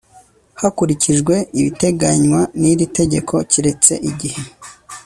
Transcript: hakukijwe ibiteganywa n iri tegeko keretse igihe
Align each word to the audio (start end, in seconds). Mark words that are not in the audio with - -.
hakukijwe 0.61 1.35
ibiteganywa 1.59 2.41
n 2.59 2.61
iri 2.71 2.85
tegeko 2.97 3.33
keretse 3.51 3.93
igihe 4.09 4.41